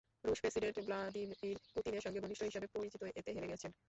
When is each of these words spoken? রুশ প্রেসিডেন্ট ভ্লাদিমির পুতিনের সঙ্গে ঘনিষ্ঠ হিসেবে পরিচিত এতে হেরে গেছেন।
রুশ 0.23 0.39
প্রেসিডেন্ট 0.41 0.77
ভ্লাদিমির 0.87 1.57
পুতিনের 1.73 2.03
সঙ্গে 2.05 2.19
ঘনিষ্ঠ 2.23 2.41
হিসেবে 2.43 2.67
পরিচিত 2.75 3.01
এতে 3.19 3.29
হেরে 3.35 3.51
গেছেন। 3.51 3.71